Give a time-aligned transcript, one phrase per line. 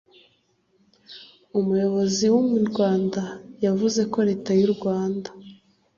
[1.59, 3.21] Umuyobozi w mu Rwanda,
[3.65, 5.29] yavuze ko Leta y’u Rwanda